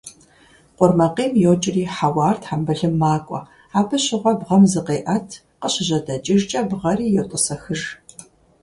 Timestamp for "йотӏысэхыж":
7.15-7.81